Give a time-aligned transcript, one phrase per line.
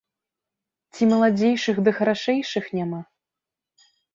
[0.95, 3.01] Ці маладзейшых ды харашэйшых няма?